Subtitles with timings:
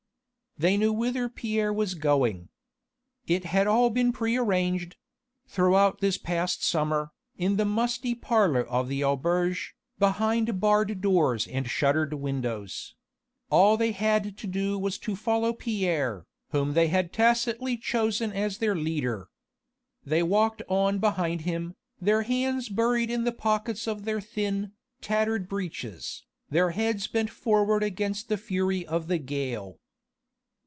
[0.57, 2.49] They knew whither Pierre was going.
[3.25, 4.95] It had all been pre arranged
[5.47, 11.67] throughout this past summer, in the musty parlour of the auberge, behind barred doors and
[11.67, 12.93] shuttered windows
[13.49, 18.57] all they had to do was to follow Pierre, whom they had tacitly chosen as
[18.59, 19.29] their leader.
[20.05, 25.47] They walked on behind him, their hands buried in the pockets of their thin, tattered
[25.49, 29.79] breeches, their heads bent forward against the fury of the gale.